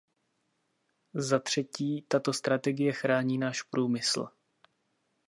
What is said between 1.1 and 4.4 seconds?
Zatřetí, tato strategie chrání náš průmysl.